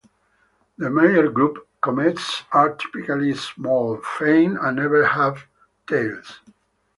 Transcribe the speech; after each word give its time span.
The 0.79 0.89
Meyer 0.89 1.27
group 1.29 1.67
comets 1.79 2.41
are 2.51 2.73
typically 2.73 3.35
small, 3.35 3.97
faint, 4.17 4.57
and 4.59 4.77
never 4.77 5.05
have 5.05 5.43
tails. 5.85 6.41